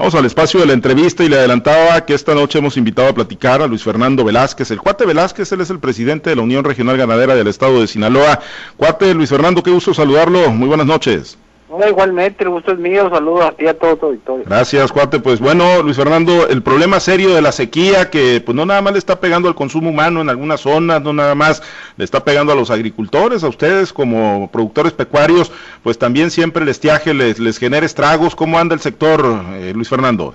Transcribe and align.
Vamos 0.00 0.14
al 0.14 0.24
espacio 0.24 0.60
de 0.60 0.64
la 0.64 0.72
entrevista 0.72 1.22
y 1.24 1.28
le 1.28 1.36
adelantaba 1.36 2.06
que 2.06 2.14
esta 2.14 2.34
noche 2.34 2.58
hemos 2.58 2.78
invitado 2.78 3.08
a 3.08 3.12
platicar 3.12 3.60
a 3.60 3.66
Luis 3.66 3.82
Fernando 3.82 4.24
Velázquez. 4.24 4.70
El 4.70 4.80
cuate 4.80 5.04
Velázquez, 5.04 5.52
él 5.52 5.60
es 5.60 5.68
el 5.68 5.78
presidente 5.78 6.30
de 6.30 6.36
la 6.36 6.40
Unión 6.40 6.64
Regional 6.64 6.96
Ganadera 6.96 7.34
del 7.34 7.48
Estado 7.48 7.82
de 7.82 7.86
Sinaloa. 7.86 8.40
Cuate 8.78 9.12
Luis 9.12 9.28
Fernando, 9.28 9.62
qué 9.62 9.70
gusto 9.70 9.92
saludarlo. 9.92 10.50
Muy 10.52 10.68
buenas 10.68 10.86
noches. 10.86 11.36
No, 11.70 11.88
igualmente, 11.88 12.42
el 12.42 12.50
gusto 12.50 12.72
es 12.72 12.78
mío, 12.78 13.08
saludos 13.10 13.44
a 13.44 13.52
ti 13.52 13.68
a 13.68 13.78
todo 13.78 13.96
tu 13.96 14.06
auditorio. 14.06 14.44
Gracias, 14.44 14.90
cuate. 14.90 15.20
Pues 15.20 15.38
bueno, 15.38 15.82
Luis 15.82 15.96
Fernando, 15.96 16.48
el 16.48 16.64
problema 16.64 16.98
serio 16.98 17.32
de 17.32 17.40
la 17.40 17.52
sequía, 17.52 18.10
que 18.10 18.42
pues 18.44 18.56
no 18.56 18.66
nada 18.66 18.82
más 18.82 18.92
le 18.92 18.98
está 18.98 19.20
pegando 19.20 19.48
al 19.48 19.54
consumo 19.54 19.90
humano 19.90 20.20
en 20.20 20.28
algunas 20.28 20.62
zonas, 20.62 21.00
no 21.00 21.12
nada 21.12 21.36
más 21.36 21.62
le 21.96 22.04
está 22.04 22.24
pegando 22.24 22.52
a 22.52 22.56
los 22.56 22.72
agricultores, 22.72 23.44
a 23.44 23.48
ustedes 23.48 23.92
como 23.92 24.50
productores 24.50 24.92
pecuarios, 24.92 25.52
pues 25.84 25.96
también 25.96 26.32
siempre 26.32 26.64
el 26.64 26.68
estiaje 26.68 27.14
les, 27.14 27.38
les 27.38 27.56
genera 27.58 27.86
estragos. 27.86 28.34
¿Cómo 28.34 28.58
anda 28.58 28.74
el 28.74 28.80
sector, 28.80 29.24
eh, 29.52 29.72
Luis 29.72 29.88
Fernando? 29.88 30.34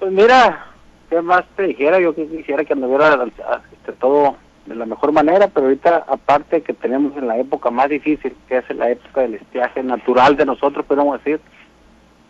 Pues 0.00 0.10
mira, 0.10 0.66
¿qué 1.08 1.22
más 1.22 1.44
te 1.54 1.62
dijera? 1.62 2.00
Yo 2.00 2.12
quisiera 2.12 2.64
que 2.64 2.72
anduviera 2.72 3.24
este, 3.72 3.92
todo 3.92 4.36
de 4.66 4.74
la 4.74 4.86
mejor 4.86 5.12
manera, 5.12 5.48
pero 5.48 5.66
ahorita 5.66 6.04
aparte 6.08 6.62
que 6.62 6.74
tenemos 6.74 7.16
en 7.16 7.28
la 7.28 7.38
época 7.38 7.70
más 7.70 7.88
difícil, 7.88 8.36
que 8.48 8.58
es 8.58 8.70
la 8.70 8.90
época 8.90 9.22
del 9.22 9.34
estiaje 9.34 9.82
natural 9.82 10.36
de 10.36 10.46
nosotros, 10.46 10.84
podemos 10.86 11.18
decir, 11.18 11.40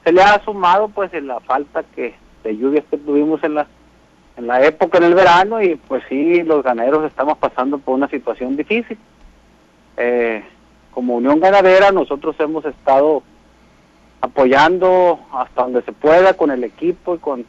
se 0.04 0.12
le 0.12 0.22
ha 0.22 0.42
sumado 0.44 0.88
pues 0.88 1.12
en 1.14 1.26
la 1.26 1.40
falta 1.40 1.82
que 1.94 2.14
de 2.44 2.56
lluvias 2.56 2.84
que 2.90 2.98
tuvimos 2.98 3.42
en 3.42 3.54
la 3.54 3.66
en 4.36 4.46
la 4.46 4.62
época 4.62 4.98
en 4.98 5.04
el 5.04 5.14
verano 5.14 5.62
y 5.62 5.76
pues 5.76 6.02
sí 6.10 6.42
los 6.42 6.62
ganaderos 6.62 7.04
estamos 7.06 7.38
pasando 7.38 7.78
por 7.78 7.94
una 7.94 8.08
situación 8.08 8.54
difícil. 8.54 8.98
Eh, 9.96 10.44
como 10.90 11.16
Unión 11.16 11.40
Ganadera 11.40 11.90
nosotros 11.90 12.36
hemos 12.38 12.64
estado 12.66 13.22
apoyando 14.20 15.20
hasta 15.32 15.62
donde 15.62 15.82
se 15.82 15.92
pueda 15.92 16.34
con 16.34 16.50
el 16.50 16.64
equipo 16.64 17.14
y 17.14 17.18
con, 17.18 17.46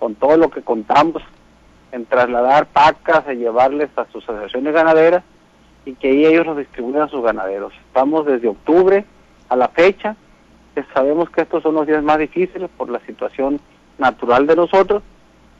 con 0.00 0.16
todo 0.16 0.36
lo 0.36 0.50
que 0.50 0.62
contamos 0.62 1.22
en 1.96 2.04
trasladar 2.04 2.66
pacas, 2.66 3.24
y 3.32 3.36
llevarles 3.36 3.88
a 3.96 4.04
sus 4.12 4.22
asociaciones 4.28 4.74
ganaderas 4.74 5.24
y 5.86 5.94
que 5.94 6.08
ahí 6.08 6.26
ellos 6.26 6.46
los 6.46 6.58
distribuyan 6.58 7.02
a 7.02 7.08
sus 7.08 7.22
ganaderos. 7.22 7.72
Estamos 7.86 8.26
desde 8.26 8.48
octubre 8.48 9.04
a 9.48 9.56
la 9.56 9.68
fecha, 9.68 10.14
que 10.74 10.84
sabemos 10.92 11.30
que 11.30 11.40
estos 11.40 11.62
son 11.62 11.74
los 11.74 11.86
días 11.86 12.02
más 12.02 12.18
difíciles 12.18 12.68
por 12.76 12.90
la 12.90 13.00
situación 13.06 13.60
natural 13.96 14.46
de 14.46 14.56
nosotros, 14.56 15.02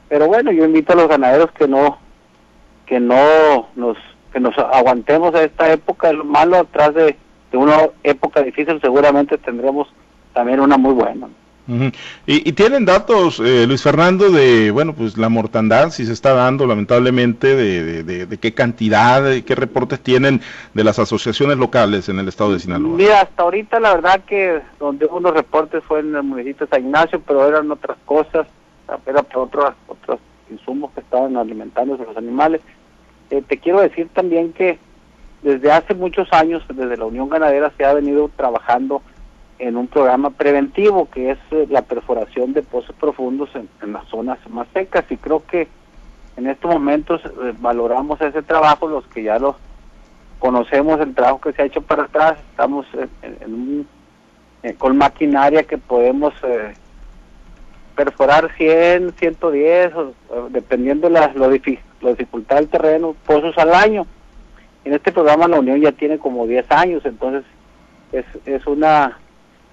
pero 0.09 0.27
bueno, 0.27 0.53
yo 0.53 0.65
invito 0.67 0.93
a 0.93 0.97
los 0.97 1.09
ganaderos 1.09 1.51
que 1.53 1.67
no 1.67 1.99
que 2.85 3.01
no 3.01 3.69
nos 3.75 3.97
que 4.33 4.39
nos 4.39 4.57
aguantemos 4.59 5.35
a 5.35 5.43
esta 5.43 5.73
época, 5.73 6.13
lo 6.13 6.25
malo 6.25 6.59
atrás 6.59 6.95
de 6.95 7.17
una 7.53 7.89
época 8.03 8.43
difícil 8.43 8.79
seguramente 8.83 9.39
tendremos 9.39 9.89
también 10.35 10.61
una 10.61 10.77
muy 10.77 10.93
buena 10.93 11.29
y, 12.27 12.53
tienen 12.53 12.85
datos, 12.85 13.41
eh, 13.41 13.67
Luis 13.67 13.83
Fernando, 13.83 14.31
de, 14.31 14.71
bueno, 14.71 14.93
pues 14.93 15.19
la 15.19 15.29
mortandad, 15.29 15.91
si 15.91 16.07
se 16.07 16.13
está 16.13 16.33
dando 16.33 16.67
lamentablemente, 16.67 17.57
de, 17.57 18.03
de, 18.05 18.39
qué 18.39 18.55
cantidad, 18.55 19.23
de 19.23 19.45
qué 19.45 19.55
reportes 19.55 20.01
tienen 20.01 20.41
de 20.75 20.85
las 20.85 20.99
asociaciones 20.99 21.59
locales 21.59 22.09
en 22.09 22.19
el 22.19 22.29
estado 22.29 22.53
de 22.53 22.61
Sinaloa. 22.61 22.97
Mira, 22.97 23.23
hasta 23.23 23.43
ahorita 23.43 23.81
la 23.81 23.95
verdad 23.95 24.21
que 24.25 24.61
donde 24.79 25.07
hubo 25.07 25.17
unos 25.17 25.35
reportes 25.35 25.83
fue 25.85 26.01
en 26.01 26.15
el 26.15 26.23
municipio 26.23 26.67
de 26.67 26.71
San 26.71 26.85
Ignacio, 26.85 27.21
pero 27.27 27.47
eran 27.47 27.71
otras 27.71 27.97
cosas, 28.05 28.47
era 29.05 29.25
otros, 29.35 29.75
otros 29.89 30.21
insumos 30.51 30.93
que 30.93 31.01
estaban 31.01 31.37
alimentándose 31.37 32.05
los 32.05 32.17
animales. 32.17 32.61
Eh, 33.31 33.43
te 33.47 33.59
quiero 33.59 33.81
decir 33.81 34.09
también 34.15 34.53
que 34.53 34.79
desde 35.43 35.71
hace 35.71 35.95
muchos 35.95 36.33
años, 36.33 36.63
desde 36.69 36.97
la 36.97 37.05
Unión 37.05 37.29
Ganadera, 37.29 37.73
se 37.77 37.85
ha 37.85 37.93
venido 37.93 38.31
trabajando 38.37 39.03
en 39.59 39.77
un 39.77 39.87
programa 39.87 40.31
preventivo 40.31 41.09
que 41.11 41.31
es 41.31 41.39
eh, 41.51 41.67
la 41.71 41.83
perforación 41.83 42.53
de 42.53 42.63
pozos 42.63 42.95
profundos 42.97 43.51
en, 43.55 43.93
las 43.93 44.07
zonas 44.09 44.39
más 44.51 44.67
secas. 44.73 45.05
Y 45.11 45.17
creo 45.17 45.45
que 45.47 45.69
en 46.37 46.47
estos 46.47 46.71
momentos 46.71 47.23
eh, 47.25 47.55
valoramos 47.59 48.21
ese 48.21 48.43
trabajo 48.43 48.89
los 48.89 49.07
que 49.07 49.23
ya 49.23 49.39
lo 49.39 49.57
conocemos 50.39 51.01
el 51.01 51.15
trabajo 51.15 51.41
que 51.41 51.53
se 51.53 51.63
ha 51.63 51.67
hecho 51.67 51.81
para 51.81 52.05
atrás. 52.05 52.39
Estamos 52.51 52.87
en, 53.23 53.87
eh, 54.63 54.75
con 54.75 54.97
maquinaria 54.99 55.63
que 55.63 55.79
podemos 55.79 56.35
perforar 57.95 58.51
100 58.59 59.15
110 59.15 59.93
dependiendo 60.51 61.09
la 61.09 61.33
la 61.35 61.49
dificultad 61.49 62.57
del 62.57 62.69
terreno 62.69 63.17
pozos 63.25 63.57
al 63.57 63.73
año. 63.73 64.07
En 64.85 64.93
este 64.93 65.13
programa 65.13 65.49
la 65.49 65.61
Unión 65.61 65.81
ya 65.81 65.93
tiene 65.93 66.19
como 66.19 66.47
10 66.47 66.71
años 66.73 67.07
entonces 67.07 67.45
es, 68.13 68.27
es 68.45 68.67
una 68.67 69.19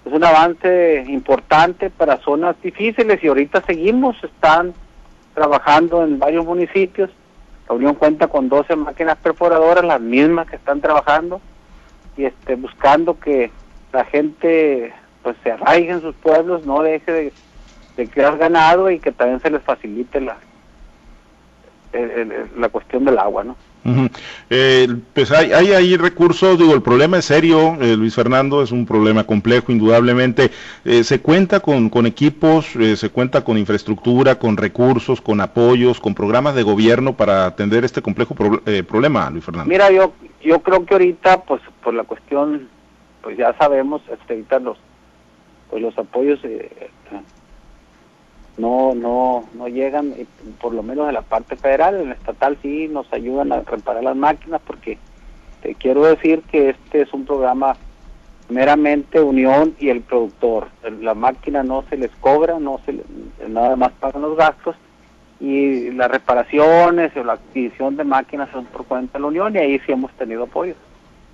es 0.05 0.11
un 0.11 0.23
avance 0.23 1.05
importante 1.07 1.89
para 1.89 2.17
zonas 2.17 2.55
difíciles 2.61 3.23
y 3.23 3.27
ahorita 3.27 3.61
seguimos, 3.61 4.21
están 4.23 4.73
trabajando 5.33 6.03
en 6.03 6.19
varios 6.19 6.45
municipios. 6.45 7.09
La 7.69 7.75
Unión 7.75 7.95
cuenta 7.95 8.27
con 8.27 8.49
12 8.49 8.75
máquinas 8.75 9.17
perforadoras, 9.17 9.85
las 9.85 10.01
mismas 10.01 10.47
que 10.47 10.57
están 10.57 10.81
trabajando 10.81 11.39
y 12.17 12.25
este, 12.25 12.55
buscando 12.55 13.19
que 13.19 13.51
la 13.93 14.03
gente 14.05 14.93
pues 15.21 15.37
se 15.43 15.51
arraigue 15.51 15.91
en 15.91 16.01
sus 16.01 16.15
pueblos, 16.15 16.65
no 16.65 16.83
deje 16.83 17.11
de, 17.11 17.33
de 17.95 18.07
crear 18.09 18.37
ganado 18.37 18.91
y 18.91 18.99
que 18.99 19.13
también 19.13 19.39
se 19.39 19.49
les 19.49 19.61
facilite 19.63 20.19
la, 20.19 20.35
la 22.57 22.69
cuestión 22.69 23.05
del 23.05 23.17
agua, 23.17 23.43
¿no? 23.45 23.55
Eh, 24.49 24.87
pues 25.13 25.31
hay, 25.31 25.51
hay 25.51 25.97
recursos, 25.97 26.57
digo, 26.57 26.73
el 26.73 26.81
problema 26.81 27.17
es 27.17 27.25
serio, 27.25 27.77
eh, 27.81 27.97
Luis 27.97 28.15
Fernando, 28.15 28.61
es 28.61 28.71
un 28.71 28.85
problema 28.85 29.25
complejo, 29.25 29.71
indudablemente. 29.71 30.51
Eh, 30.85 31.03
se 31.03 31.21
cuenta 31.21 31.59
con, 31.59 31.89
con 31.89 32.05
equipos, 32.05 32.67
se 32.95 33.09
cuenta 33.09 33.43
con 33.43 33.57
infraestructura, 33.57 34.35
con 34.35 34.57
recursos, 34.57 35.21
con 35.21 35.41
apoyos, 35.41 35.99
con 35.99 36.15
programas 36.15 36.55
de 36.55 36.63
gobierno 36.63 37.15
para 37.17 37.45
atender 37.45 37.83
este 37.83 38.01
complejo 38.01 38.35
problema, 38.35 39.29
Luis 39.29 39.43
Fernando. 39.43 39.69
Mira, 39.69 39.91
yo, 39.91 40.13
yo 40.41 40.59
creo 40.59 40.85
que 40.85 40.93
ahorita, 40.93 41.43
pues 41.43 41.61
por 41.83 41.93
la 41.93 42.03
cuestión, 42.03 42.69
pues 43.21 43.37
ya 43.37 43.53
sabemos, 43.57 44.01
este, 44.11 44.33
ahorita 44.33 44.59
los, 44.59 44.77
pues 45.69 45.81
los 45.81 45.97
apoyos 45.97 46.39
no 48.57 48.93
no 48.93 49.45
no 49.53 49.67
llegan 49.67 50.13
por 50.61 50.73
lo 50.73 50.83
menos 50.83 51.07
de 51.07 51.13
la 51.13 51.21
parte 51.21 51.55
federal 51.55 51.99
en 51.99 52.09
la 52.09 52.15
estatal 52.15 52.57
sí 52.61 52.87
nos 52.87 53.11
ayudan 53.11 53.51
a 53.51 53.61
reparar 53.61 54.03
las 54.03 54.15
máquinas 54.15 54.61
porque 54.65 54.97
te 55.61 55.75
quiero 55.75 56.03
decir 56.03 56.41
que 56.51 56.69
este 56.69 57.01
es 57.01 57.13
un 57.13 57.25
programa 57.25 57.75
meramente 58.49 59.21
unión 59.21 59.75
y 59.79 59.89
el 59.89 60.01
productor. 60.01 60.67
La 60.99 61.13
máquina 61.13 61.63
no 61.63 61.83
se 61.89 61.97
les 61.97 62.11
cobra 62.17 62.59
no 62.59 62.79
se 62.85 63.01
nada 63.47 63.75
más 63.75 63.91
pagan 63.93 64.21
los 64.21 64.37
gastos 64.37 64.75
y 65.39 65.91
las 65.91 66.11
reparaciones 66.11 67.15
o 67.17 67.23
la 67.23 67.33
adquisición 67.33 67.97
de 67.97 68.03
máquinas 68.03 68.49
son 68.51 68.65
por 68.65 68.85
cuenta 68.85 69.17
de 69.17 69.21
la 69.21 69.27
unión 69.27 69.55
y 69.55 69.59
ahí 69.59 69.79
sí 69.79 69.91
hemos 69.91 70.11
tenido 70.13 70.43
apoyo 70.43 70.75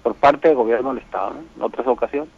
por 0.03 0.15
parte 0.15 0.47
del 0.47 0.57
gobierno 0.57 0.93
del 0.93 1.03
estado 1.03 1.35
en 1.55 1.61
otras 1.61 1.85
ocasiones 1.85 2.29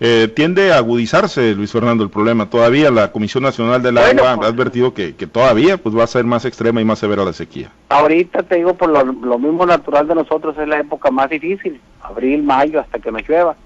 eh, 0.00 0.28
tiende 0.34 0.72
a 0.72 0.78
agudizarse, 0.78 1.54
Luis 1.54 1.72
Fernando, 1.72 2.04
el 2.04 2.10
problema. 2.10 2.50
Todavía 2.50 2.90
la 2.90 3.12
Comisión 3.12 3.42
Nacional 3.42 3.82
del 3.82 3.98
Agua 3.98 4.32
ha 4.32 4.36
pues, 4.36 4.48
advertido 4.48 4.94
que, 4.94 5.12
todavía 5.12 5.76
pues 5.76 5.96
va 5.96 6.04
a 6.04 6.08
ser 6.08 6.24
más 6.24 6.44
extrema 6.44 6.80
y 6.80 6.84
más 6.84 6.98
severa 6.98 7.24
la 7.24 7.32
sequía. 7.32 7.70
Ahorita 7.88 8.42
te 8.42 8.56
digo, 8.56 8.74
por 8.74 8.90
lo, 8.90 9.38
mismo 9.38 9.66
natural 9.66 10.06
de 10.08 10.14
nosotros 10.14 10.56
es 10.58 10.68
la 10.68 10.80
época 10.80 11.10
más 11.10 11.30
difícil, 11.30 11.80
abril, 12.02 12.42
mayo, 12.42 12.80
hasta 12.80 12.98
que 12.98 13.10
nos 13.10 13.28
llueva. 13.28 13.56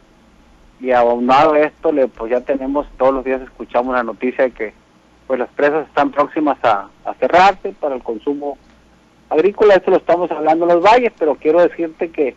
Y 0.80 0.90
aunado 0.90 1.54
a 1.54 1.60
esto, 1.60 1.92
le, 1.92 2.08
pues 2.08 2.30
ya 2.30 2.40
tenemos, 2.40 2.86
todos 2.98 3.14
los 3.14 3.24
días 3.24 3.40
escuchamos 3.42 3.94
la 3.94 4.02
noticia 4.02 4.44
de 4.44 4.50
que 4.50 4.74
pues 5.26 5.38
las 5.38 5.48
presas 5.50 5.86
están 5.86 6.10
próximas 6.10 6.58
a, 6.64 6.88
a 7.04 7.14
cerrarse 7.14 7.72
para 7.80 7.94
el 7.94 8.02
consumo 8.02 8.58
agrícola. 9.30 9.74
Esto 9.74 9.92
lo 9.92 9.96
estamos 9.98 10.30
hablando 10.30 10.68
en 10.68 10.74
los 10.74 10.84
valles, 10.84 11.12
pero 11.18 11.36
quiero 11.36 11.60
decirte 11.62 12.10
que 12.10 12.34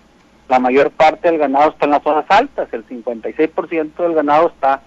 la 0.47 0.59
mayor 0.59 0.91
parte 0.91 1.29
del 1.29 1.39
ganado 1.39 1.71
está 1.71 1.85
en 1.85 1.91
las 1.91 2.03
zonas 2.03 2.25
altas, 2.29 2.69
el 2.71 2.85
56% 2.87 3.95
del 3.95 4.13
ganado 4.13 4.47
está 4.47 4.81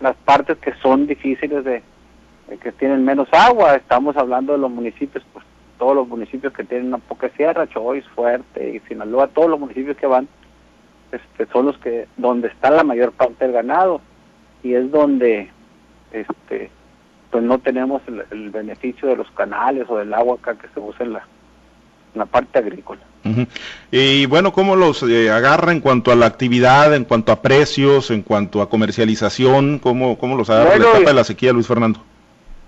en 0.00 0.04
las 0.04 0.16
partes 0.16 0.58
que 0.58 0.74
son 0.82 1.06
difíciles 1.06 1.64
de, 1.64 1.82
que 2.60 2.72
tienen 2.72 3.04
menos 3.04 3.28
agua, 3.32 3.76
estamos 3.76 4.16
hablando 4.16 4.52
de 4.52 4.58
los 4.58 4.70
municipios, 4.70 5.24
pues 5.32 5.44
todos 5.78 5.94
los 5.94 6.08
municipios 6.08 6.52
que 6.52 6.64
tienen 6.64 6.88
una 6.88 6.98
poca 6.98 7.28
sierra, 7.30 7.68
Choice, 7.68 8.08
Fuerte 8.14 8.74
y 8.74 8.80
Sinaloa, 8.88 9.28
todos 9.28 9.50
los 9.50 9.60
municipios 9.60 9.96
que 9.96 10.06
van, 10.06 10.28
este, 11.12 11.46
son 11.52 11.66
los 11.66 11.78
que, 11.78 12.08
donde 12.16 12.48
está 12.48 12.70
la 12.70 12.84
mayor 12.84 13.12
parte 13.12 13.44
del 13.44 13.54
ganado, 13.54 14.00
y 14.62 14.74
es 14.74 14.90
donde, 14.90 15.50
este, 16.12 16.70
pues 17.30 17.44
no 17.44 17.58
tenemos 17.58 18.02
el, 18.30 18.50
beneficio 18.50 19.08
de 19.08 19.16
los 19.16 19.30
canales 19.32 19.86
o 19.88 19.98
del 19.98 20.12
agua 20.14 20.36
acá 20.36 20.56
que 20.56 20.68
se 20.68 20.80
usa 20.80 21.04
en 21.04 21.12
la, 21.14 21.26
la 22.14 22.26
parte 22.26 22.58
agrícola. 22.58 23.00
Y 23.90 24.26
bueno, 24.26 24.52
¿cómo 24.52 24.76
los 24.76 25.02
eh, 25.02 25.30
agarra 25.30 25.72
en 25.72 25.80
cuanto 25.80 26.12
a 26.12 26.14
la 26.14 26.26
actividad, 26.26 26.94
en 26.94 27.04
cuanto 27.04 27.32
a 27.32 27.40
precios, 27.40 28.10
en 28.10 28.22
cuanto 28.22 28.60
a 28.60 28.68
comercialización? 28.68 29.78
¿Cómo, 29.78 30.18
cómo 30.18 30.36
los 30.36 30.50
agarra 30.50 30.76
la 30.76 30.90
etapa 30.90 31.10
de 31.10 31.14
la 31.14 31.24
sequía, 31.24 31.52
Luis 31.52 31.66
Fernando? 31.66 32.00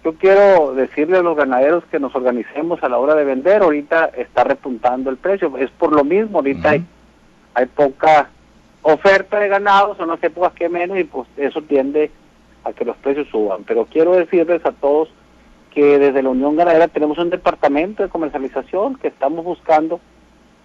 Yo 0.02 0.14
quiero 0.14 0.72
decirle 0.74 1.18
a 1.18 1.22
los 1.22 1.36
ganaderos 1.36 1.84
que 1.90 1.98
nos 1.98 2.14
organicemos 2.14 2.82
a 2.82 2.88
la 2.88 2.96
hora 2.96 3.14
de 3.14 3.24
vender. 3.24 3.62
Ahorita 3.62 4.06
está 4.16 4.44
repuntando 4.44 5.10
el 5.10 5.16
precio. 5.16 5.52
Es 5.58 5.70
por 5.70 5.92
lo 5.92 6.04
mismo, 6.04 6.38
ahorita 6.38 6.70
hay, 6.70 6.84
hay 7.54 7.66
poca 7.66 8.30
oferta 8.82 9.40
de 9.40 9.48
ganado, 9.48 9.96
son 9.96 10.08
las 10.08 10.22
épocas 10.22 10.52
que 10.52 10.68
menos 10.68 10.96
y 10.96 11.04
pues 11.04 11.26
eso 11.36 11.60
tiende 11.62 12.10
a 12.64 12.72
que 12.72 12.84
los 12.84 12.96
precios 12.98 13.26
suban. 13.28 13.64
Pero 13.64 13.86
quiero 13.86 14.14
decirles 14.14 14.64
a 14.64 14.72
todos 14.72 15.08
que 15.76 15.98
desde 15.98 16.22
la 16.22 16.30
Unión 16.30 16.56
Ganadera 16.56 16.88
tenemos 16.88 17.18
un 17.18 17.28
departamento 17.28 18.02
de 18.02 18.08
comercialización 18.08 18.94
que 18.96 19.08
estamos 19.08 19.44
buscando 19.44 20.00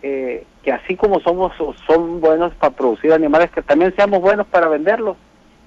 eh, 0.02 0.46
que 0.64 0.72
así 0.72 0.96
como 0.96 1.20
somos 1.20 1.52
son 1.86 2.22
buenos 2.22 2.54
para 2.56 2.74
producir 2.74 3.12
animales, 3.12 3.52
que 3.52 3.62
también 3.62 3.94
seamos 3.94 4.22
buenos 4.22 4.48
para 4.48 4.70
venderlos 4.70 5.18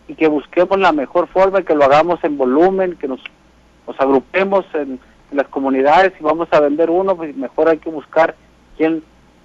y 0.08 0.14
que 0.14 0.29
busquemos 0.29 0.79
la 0.79 0.93
mejor 0.93 1.29
forma 1.29 1.61
que 1.61 1.75
lo 1.75 1.85
hagamos 1.85 2.25
en 2.25 2.38
volumen, 2.38 2.96
que 2.96 3.06
nos, 3.06 3.20
nos 3.87 4.00
agrupemos 4.00 4.64
en, 4.73 4.99
las 5.31 5.47
comunidades. 5.49 6.14
Y 6.19 6.23
vamos 6.23 6.49
a 6.50 6.61
vender 6.61 6.88
uno, 6.88 7.14
pues 7.14 7.37
mejor 7.37 7.69
hay 7.69 7.76
que 7.76 7.90
buscar 7.90 8.35
quien 8.79 9.02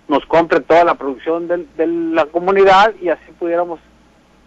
nos 0.07 0.25
compre 0.27 0.61
toda 0.61 0.85
la 0.85 0.95
producción 0.95 1.49
de, 1.49 1.65
de 1.75 1.87
la 1.87 2.25
comunidad 2.27 2.93
y 3.01 3.09
así 3.09 3.31
pudiéramos 3.37 3.81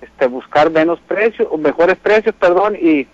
este, 0.00 0.28
buscar 0.28 0.70
menos 0.70 0.98
precios, 1.00 1.46
o 1.50 1.58
mejores 1.58 1.98
precios, 1.98 2.34
perdón, 2.37 2.75
y, 2.81 3.06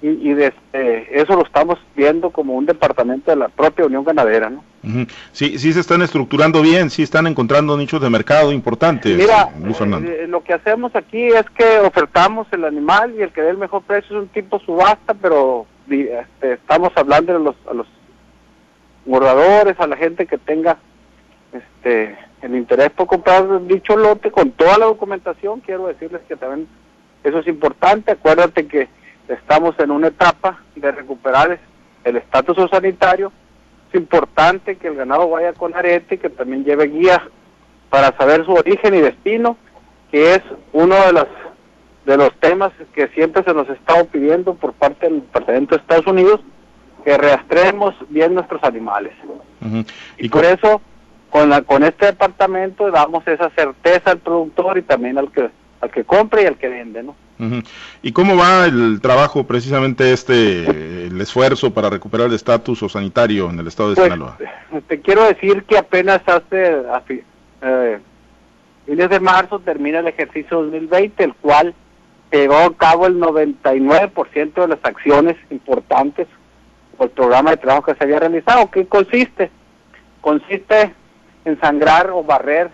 y, 0.00 0.08
y 0.08 0.30
este, 0.32 1.20
eso 1.20 1.34
lo 1.34 1.44
estamos 1.44 1.78
viendo 1.96 2.30
como 2.30 2.54
un 2.54 2.66
departamento 2.66 3.30
de 3.30 3.36
la 3.36 3.48
propia 3.48 3.86
Unión 3.86 4.04
Ganadera, 4.04 4.50
¿no? 4.50 4.64
Sí, 5.32 5.58
sí 5.58 5.72
se 5.72 5.80
están 5.80 6.02
estructurando 6.02 6.62
bien, 6.62 6.88
sí 6.88 7.02
están 7.02 7.26
encontrando 7.26 7.76
nichos 7.76 8.00
de 8.00 8.08
mercado 8.08 8.52
importantes. 8.52 9.16
Mira, 9.16 9.50
eh, 9.58 10.26
lo 10.28 10.42
que 10.44 10.54
hacemos 10.54 10.94
aquí 10.94 11.26
es 11.26 11.44
que 11.50 11.78
ofertamos 11.80 12.46
el 12.52 12.64
animal 12.64 13.14
y 13.18 13.22
el 13.22 13.32
que 13.32 13.42
dé 13.42 13.50
el 13.50 13.58
mejor 13.58 13.82
precio 13.82 14.16
es 14.16 14.22
un 14.22 14.28
tipo 14.28 14.60
subasta, 14.60 15.14
pero 15.14 15.66
este, 15.88 16.52
estamos 16.52 16.92
hablando 16.94 17.32
de 17.32 17.40
los, 17.40 17.56
a 17.68 17.74
los 17.74 17.86
guardadores, 19.04 19.78
a 19.80 19.86
la 19.86 19.96
gente 19.96 20.26
que 20.26 20.38
tenga 20.38 20.78
este 21.52 22.16
el 22.42 22.54
interés 22.54 22.90
por 22.90 23.08
comprar 23.08 23.66
dicho 23.66 23.96
lote 23.96 24.30
con 24.30 24.52
toda 24.52 24.78
la 24.78 24.86
documentación. 24.86 25.60
Quiero 25.60 25.88
decirles 25.88 26.20
que 26.28 26.36
también 26.36 26.68
eso 27.24 27.40
es 27.40 27.48
importante. 27.48 28.12
Acuérdate 28.12 28.66
que 28.66 28.88
estamos 29.28 29.78
en 29.78 29.90
una 29.90 30.08
etapa 30.08 30.62
de 30.74 30.90
recuperar 30.92 31.58
el 32.04 32.16
estatus 32.16 32.70
sanitario 32.70 33.32
es 33.88 33.94
importante 34.00 34.76
que 34.76 34.88
el 34.88 34.96
ganado 34.96 35.30
vaya 35.30 35.52
con 35.54 35.74
arete, 35.74 36.18
que 36.18 36.28
también 36.28 36.64
lleve 36.64 36.88
guía 36.88 37.22
para 37.88 38.14
saber 38.16 38.44
su 38.44 38.52
origen 38.52 38.94
y 38.94 39.00
destino, 39.00 39.56
que 40.10 40.34
es 40.34 40.42
uno 40.72 40.94
de 40.94 41.12
los 41.12 41.26
de 42.04 42.16
los 42.16 42.32
temas 42.40 42.72
que 42.94 43.08
siempre 43.08 43.42
se 43.44 43.52
nos 43.52 43.68
está 43.68 44.02
pidiendo 44.04 44.54
por 44.54 44.72
parte 44.72 45.06
del 45.06 45.20
Departamento 45.20 45.74
de 45.74 45.82
Estados 45.82 46.06
Unidos, 46.06 46.40
que 47.04 47.18
rastremos 47.18 47.94
bien 48.08 48.32
nuestros 48.34 48.64
animales. 48.64 49.12
Y, 50.16 50.30
por 50.30 50.42
eso, 50.46 50.80
con, 51.28 51.50
la, 51.50 51.60
con 51.60 51.84
este 51.84 52.06
departamento 52.06 52.90
damos 52.90 53.28
esa 53.28 53.50
certeza 53.50 54.12
al 54.12 54.18
productor 54.20 54.78
y 54.78 54.82
también 54.82 55.18
al 55.18 55.30
que, 55.30 55.50
al 55.80 55.90
que 55.90 56.04
compre 56.04 56.42
y 56.42 56.46
al 56.46 56.56
que 56.56 56.68
vende, 56.68 57.02
¿no? 57.02 57.14
¿Y 58.02 58.10
cómo 58.12 58.36
va 58.36 58.66
el 58.66 59.00
trabajo 59.00 59.44
precisamente 59.44 60.12
este, 60.12 61.06
el 61.06 61.20
esfuerzo 61.20 61.72
para 61.72 61.88
recuperar 61.88 62.26
el 62.26 62.34
estatus 62.34 62.80
sanitario 62.90 63.48
en 63.48 63.60
el 63.60 63.68
estado 63.68 63.90
de 63.90 63.94
pues, 63.94 64.06
Sinaloa? 64.06 64.36
Te 64.88 65.00
quiero 65.00 65.24
decir 65.24 65.62
que 65.62 65.78
apenas 65.78 66.20
hace 66.26 66.82
eh, 67.62 67.98
fines 68.86 69.10
de 69.10 69.20
marzo 69.20 69.60
termina 69.60 70.00
el 70.00 70.08
ejercicio 70.08 70.62
2020, 70.62 71.22
el 71.22 71.34
cual 71.34 71.74
llevó 72.32 72.56
a 72.56 72.76
cabo 72.76 73.06
el 73.06 73.20
99% 73.20 74.54
de 74.54 74.68
las 74.68 74.84
acciones 74.84 75.36
importantes 75.50 76.26
por 76.96 77.06
el 77.06 77.12
programa 77.12 77.50
de 77.50 77.58
trabajo 77.58 77.84
que 77.84 77.94
se 77.94 78.02
había 78.02 78.18
realizado. 78.18 78.68
¿Qué 78.70 78.84
consiste? 78.86 79.50
Consiste 80.20 80.92
en 81.44 81.60
sangrar 81.60 82.10
o 82.10 82.24
barrer 82.24 82.68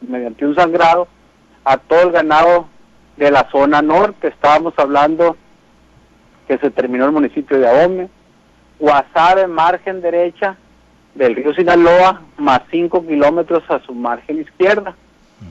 mediante 0.00 0.46
un 0.46 0.54
sangrado 0.54 1.08
a 1.64 1.78
todo 1.78 2.02
el 2.02 2.12
ganado 2.12 2.68
de 3.16 3.30
la 3.30 3.48
zona 3.50 3.82
norte. 3.82 4.28
Estábamos 4.28 4.74
hablando 4.76 5.36
que 6.46 6.58
se 6.58 6.70
terminó 6.70 7.06
el 7.06 7.12
municipio 7.12 7.58
de 7.58 7.68
Ahome, 7.68 8.08
Guasave, 8.78 9.46
margen 9.46 10.00
derecha 10.00 10.56
del 11.14 11.36
río 11.36 11.54
Sinaloa, 11.54 12.22
más 12.36 12.62
5 12.70 13.06
kilómetros 13.06 13.62
a 13.70 13.80
su 13.80 13.94
margen 13.94 14.40
izquierda. 14.40 14.94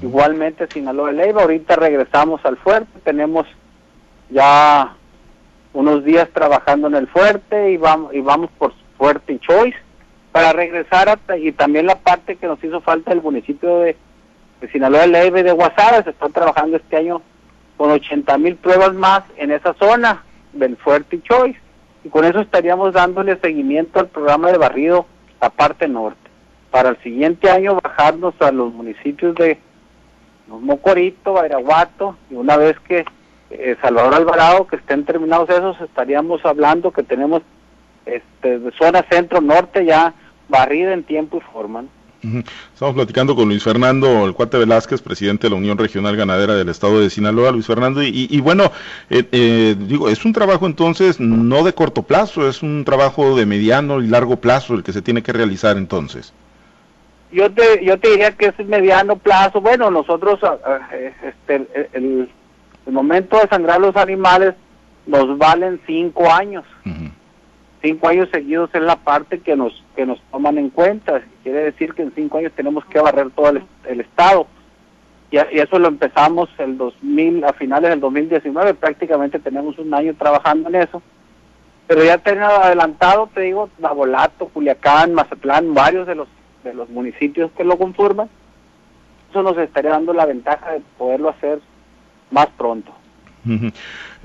Igualmente 0.02 0.68
Sinaloa 0.68 1.10
de 1.10 1.14
Leiva, 1.14 1.42
ahorita 1.42 1.76
regresamos 1.76 2.44
al 2.46 2.58
fuerte, 2.58 3.00
tenemos 3.04 3.46
ya 4.30 4.96
unos 5.74 6.04
días 6.04 6.30
trabajando 6.34 6.88
en 6.88 6.96
el 6.96 7.08
fuerte 7.08 7.72
y 7.72 7.78
vamos, 7.78 8.14
y 8.14 8.22
vamos 8.22 8.50
por 8.58 8.74
Fuerte 8.98 9.34
y 9.34 9.40
Choice 9.40 9.78
para 10.32 10.54
regresar 10.54 11.10
hasta, 11.10 11.38
y 11.38 11.52
también 11.52 11.86
la 11.86 11.96
parte 11.96 12.38
que 12.38 12.48
nos 12.48 12.64
hizo 12.64 12.82
falta 12.82 13.12
del 13.12 13.22
municipio 13.22 13.80
de, 13.80 13.96
Sinaloa 14.72 15.02
de 15.02 15.08
Leiva 15.08 15.40
y 15.40 15.44
de 15.44 15.52
Guasave, 15.52 16.04
se 16.04 16.12
están 16.12 16.32
trabajando 16.32 16.78
este 16.78 16.98
año 16.98 17.22
con 17.78 17.92
80 17.92 18.38
mil 18.38 18.56
pruebas 18.56 18.94
más 18.94 19.24
en 19.38 19.52
esa 19.52 19.74
zona 19.74 20.24
del 20.54 20.78
Fuerte 20.78 21.22
Choice. 21.22 21.60
Y 22.04 22.10
con 22.10 22.26
eso 22.26 22.42
estaríamos 22.42 22.94
dándole 22.94 23.38
seguimiento 23.38 24.00
al 24.00 24.08
programa 24.08 24.52
de 24.52 24.58
barrido 24.58 25.06
la 25.42 25.50
parte 25.50 25.88
norte. 25.88 26.30
Para 26.72 26.90
el 26.90 26.98
siguiente 27.02 27.50
año 27.50 27.80
bajarnos 27.82 28.34
a 28.42 28.52
los 28.52 28.74
municipios 28.74 29.36
de 29.36 29.60
Mocorito, 30.48 31.34
Bairaguato, 31.34 32.18
y 32.30 32.36
una 32.36 32.58
vez 32.58 32.78
que 32.82 33.06
eh, 33.50 33.76
Salvador 33.82 34.16
Alvarado, 34.16 34.68
que 34.68 34.78
estén 34.78 35.06
terminados 35.06 35.50
esos, 35.50 35.80
estaríamos 35.82 36.44
hablando 36.46 36.92
que 36.92 37.04
tenemos 37.04 37.42
este, 38.06 38.60
zona 38.78 39.06
centro-norte 39.10 39.86
ya 39.86 40.14
barrida 40.50 40.94
en 40.94 41.04
tiempo 41.04 41.38
y 41.38 41.42
forma. 41.52 41.86
Estamos 42.24 42.96
platicando 42.96 43.36
con 43.36 43.50
Luis 43.50 43.64
Fernando, 43.64 44.26
el 44.26 44.34
cuate 44.34 44.58
Velázquez, 44.58 45.02
presidente 45.02 45.48
de 45.48 45.52
la 45.52 45.58
Unión 45.58 45.78
Regional 45.78 46.16
Ganadera 46.16 46.56
del 46.56 46.70
Estado 46.70 47.02
de 47.02 47.10
Sinaloa, 47.10 47.52
Luis 47.52 47.68
Fernando, 47.68 48.02
y, 48.02 48.40
bueno, 48.40 48.72
eh, 49.10 49.26
eh, 49.34 49.76
digo, 49.78 50.08
es 50.08 50.24
un 50.24 50.32
trabajo 50.32 50.66
entonces 50.66 51.20
no 51.20 51.64
de 51.64 51.74
corto 51.74 52.04
plazo, 52.04 52.48
es 52.48 52.64
un 52.64 52.86
trabajo 52.86 53.36
de 53.36 53.46
mediano 53.46 54.02
y 54.02 54.08
largo 54.08 54.38
plazo 54.38 54.74
el 54.76 54.84
que 54.84 54.94
se 54.94 55.02
tiene 55.02 55.22
que 55.22 55.34
realizar 55.34 55.76
entonces. 55.76 56.34
Yo 57.32 57.52
te, 57.52 57.84
yo 57.84 58.00
te 58.00 58.12
diría 58.12 58.32
que 58.32 58.54
es 58.58 58.68
mediano 58.68 59.18
plazo, 59.18 59.60
bueno, 59.60 59.92
nosotros, 59.92 60.40
ah, 60.44 60.58
ah, 60.66 60.90
este, 61.24 61.68
el, 61.92 62.30
momento 62.86 63.38
de 63.40 63.48
sangrar 63.48 63.82
los 63.82 63.96
animales 63.96 64.56
nos 65.08 65.38
valen 65.38 65.82
cinco 65.86 66.32
años 66.32 66.64
cinco 67.84 68.08
años 68.08 68.30
seguidos 68.32 68.70
es 68.74 68.82
la 68.82 68.96
parte 68.96 69.42
que 69.42 69.56
nos 69.56 69.84
que 69.96 70.06
nos 70.06 70.20
toman 70.32 70.58
en 70.58 70.70
cuenta. 70.70 71.22
Quiere 71.44 71.66
decir 71.66 71.94
que 71.94 72.02
en 72.02 72.14
cinco 72.16 72.40
años 72.40 72.54
tenemos 72.56 72.86
que 72.86 73.00
barrer 73.00 73.30
todo 73.32 73.50
el, 73.50 74.00
estado. 74.00 74.48
Y, 75.30 75.38
eso 75.38 75.78
lo 75.78 75.90
empezamos 75.90 76.50
el 76.58 76.78
2000 76.78 77.44
a 77.44 77.54
finales 77.54 77.92
del 77.92 78.00
2019. 78.00 78.74
Prácticamente 78.76 79.38
tenemos 79.38 79.78
un 79.78 79.94
año 79.94 80.16
trabajando 80.16 80.70
en 80.70 80.76
eso. 80.76 81.02
Pero 81.86 82.04
ya 82.04 82.18
tengo 82.18 82.46
adelantado, 82.46 83.30
te 83.34 83.42
digo, 83.42 83.70
Nabolato, 83.78 84.48
Culiacán, 84.48 85.14
Mazatlán, 85.14 85.74
varios 85.74 86.08
de 86.08 86.16
los 86.16 86.28
de 86.64 86.74
los 86.74 86.90
municipios 86.90 87.52
que 87.52 87.66
lo 87.66 87.78
conforman. 87.78 88.30
Eso 89.30 89.44
nos 89.44 89.58
estaría 89.58 89.92
dando 89.92 90.14
la 90.14 90.26
ventaja 90.26 90.72
de 90.72 90.82
poderlo 90.98 91.30
hacer 91.30 91.60
más 92.32 92.48
pronto. 92.58 92.94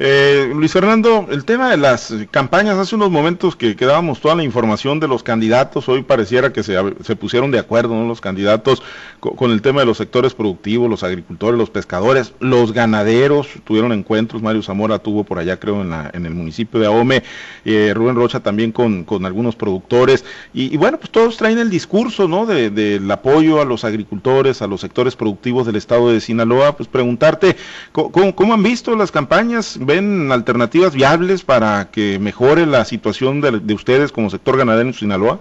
Eh, 0.01 0.53
Luis 0.55 0.73
Fernando, 0.73 1.27
el 1.29 1.45
tema 1.45 1.71
de 1.71 1.77
las 1.77 2.15
campañas, 2.31 2.79
hace 2.79 2.95
unos 2.95 3.11
momentos 3.11 3.57
que 3.57 3.75
quedábamos 3.75 4.21
toda 4.21 4.37
la 4.37 4.45
información 4.45 5.01
de 5.01 5.09
los 5.09 5.25
candidatos, 5.25 5.89
hoy 5.89 6.05
pareciera 6.05 6.53
que 6.53 6.63
se, 6.63 7.17
pusieron 7.17 7.51
de 7.51 7.59
acuerdo 7.59 8.07
los 8.07 8.21
candidatos 8.21 8.81
con, 9.19 9.51
el 9.51 9.61
tema 9.61 9.81
de 9.81 9.87
los 9.87 9.97
sectores 9.97 10.35
productivos, 10.35 10.89
los 10.89 11.03
agricultores, 11.03 11.59
los 11.59 11.71
pescadores, 11.71 12.33
los 12.39 12.73
ganaderos, 12.73 13.49
tuvieron 13.65 13.93
encuentros, 13.93 14.41
Mario 14.41 14.63
Zamora 14.63 15.01
tuvo 15.01 15.25
por 15.25 15.41
allá 15.41 15.59
creo 15.59 15.81
en, 15.83 15.91
la, 15.91 16.11
en 16.15 16.27
el 16.27 16.35
municipio 16.35 16.79
de 16.79 16.87
Ahome, 16.87 17.25
eh, 17.65 17.93
Rubén 17.93 18.15
Rocha 18.15 18.39
también 18.39 18.71
con, 18.71 19.05
algunos 19.27 19.57
productores, 19.57 20.25
y, 20.55 20.77
bueno, 20.77 20.99
pues 20.99 21.11
todos 21.11 21.37
traen 21.37 21.59
el 21.59 21.71
discurso 21.71 22.29
¿no? 22.29 22.47
del 22.47 22.73
de, 22.73 23.13
apoyo 23.13 23.61
a 23.61 23.65
los 23.65 23.85
agricultores, 23.85 24.63
a 24.63 24.69
los 24.69 24.81
sectores 24.81 25.17
productivos 25.17 25.67
del 25.67 25.75
estado 25.75 26.13
de 26.13 26.21
Sinaloa, 26.21 26.77
pues 26.77 26.89
preguntarte, 26.89 27.57
¿cómo, 27.91 28.37
cómo 28.37 28.55
han 28.55 28.63
visto 28.63 28.95
las 28.95 29.08
campañas? 29.13 29.79
ven 29.81 30.31
alternativas 30.33 30.95
viables 30.95 31.43
para 31.43 31.91
que 31.91 32.19
mejore 32.19 32.67
la 32.67 32.85
situación 32.85 33.41
de, 33.41 33.75
ustedes 33.75 34.13
como 34.13 34.31
sector 34.31 34.57
ganadero 34.57 34.89
en 34.89 34.95
Sinaloa? 34.95 35.41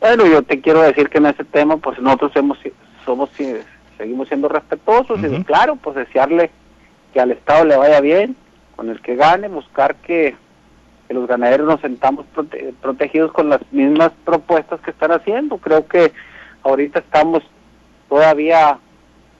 Bueno, 0.00 0.26
yo 0.26 0.42
te 0.42 0.60
quiero 0.60 0.82
decir 0.82 1.08
que 1.08 1.18
en 1.18 1.26
ese 1.26 1.44
tema, 1.44 1.76
pues 1.76 1.98
nosotros 2.00 2.32
hemos, 2.34 2.58
somos, 3.04 3.30
seguimos 3.98 4.28
siendo 4.28 4.48
respetuosos 4.48 5.20
y 5.22 5.44
claro, 5.44 5.76
pues 5.76 5.96
desearle 5.96 6.50
que 7.12 7.20
al 7.20 7.30
Estado 7.30 7.64
le 7.64 7.76
vaya 7.76 8.00
bien, 8.00 8.36
con 8.74 8.88
el 8.88 9.00
que 9.00 9.16
gane, 9.16 9.48
buscar 9.48 9.96
que, 9.96 10.36
los 11.08 11.28
ganaderos 11.28 11.66
nos 11.66 11.80
sentamos 11.82 12.24
protegidos 12.80 13.32
con 13.32 13.50
las 13.50 13.60
mismas 13.70 14.12
propuestas 14.24 14.80
que 14.80 14.92
están 14.92 15.12
haciendo. 15.12 15.58
Creo 15.58 15.86
que 15.86 16.10
ahorita 16.62 17.00
estamos 17.00 17.42
todavía 18.08 18.78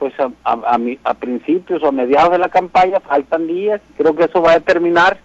pues 0.03 0.15
a, 0.19 0.33
a, 1.05 1.15
principios 1.15 1.81
o 1.81 1.87
a 1.87 1.93
mediados 1.93 2.33
de 2.33 2.39
la 2.39 2.49
campaña, 2.49 2.99
faltan 2.99 3.47
días, 3.47 3.81
creo 3.97 4.17
que 4.17 4.25
eso 4.25 4.43
va 4.43 4.51
a 4.51 4.59
determinar 4.59 5.21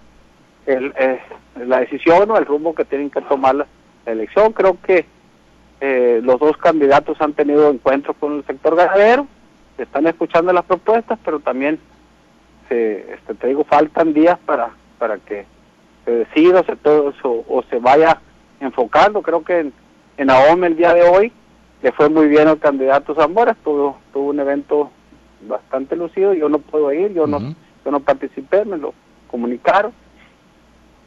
el, 0.68 0.94
eh, 1.00 1.20
la 1.66 1.80
decisión 1.80 2.30
o 2.30 2.38
el 2.38 2.46
rumbo 2.46 2.76
que 2.76 2.86
tienen 2.86 3.10
que 3.10 3.22
tomar 3.22 3.56
la, 3.56 3.66
elección. 4.06 4.54
Creo 4.54 4.78
que 4.80 5.08
eh, 5.82 6.22
los 6.24 6.40
dos 6.40 6.58
candidatos 6.58 7.20
han 7.22 7.34
tenido 7.34 7.72
encuentros 7.72 8.16
con 8.18 8.36
el 8.36 8.46
sector 8.46 8.76
ganadero, 8.76 9.26
están 9.80 10.06
escuchando 10.06 10.54
las 10.54 10.66
propuestas, 10.66 11.18
pero 11.26 11.40
también 11.40 11.80
se, 12.70 13.14
este, 13.16 13.34
te 13.34 13.48
digo, 13.48 13.64
faltan 13.64 14.14
días 14.14 14.38
para, 14.46 14.70
para 15.00 15.18
que 15.18 15.48
se 16.06 16.12
decida 16.12 16.64
se, 16.66 16.76
todo, 16.76 17.16
o, 17.24 17.46
o 17.50 17.64
se 17.68 17.80
vaya 17.80 18.22
enfocando. 18.60 19.24
Creo 19.24 19.44
que 19.44 19.58
en, 19.58 19.74
en 20.18 20.30
AOME 20.30 20.68
el 20.68 20.78
día 20.78 20.94
de 20.94 21.02
hoy 21.02 21.34
le 21.82 21.92
fue 21.92 22.10
muy 22.10 22.28
bien 22.28 22.48
al 22.48 22.60
candidato 22.60 23.16
Zamora, 23.16 23.56
tuvo, 23.64 23.98
tuvo 24.12 24.30
un 24.30 24.40
evento 24.40 24.92
bastante 25.48 25.96
lucido, 25.96 26.34
yo 26.34 26.50
no 26.50 26.60
puedo 26.60 26.92
ir, 26.92 27.14
yo 27.14 27.28
no 27.28 27.40
yo 27.88 27.92
no 27.92 28.02
participé, 28.02 28.66
me 28.66 28.78
lo 28.78 28.94
comunicaron. 29.32 29.94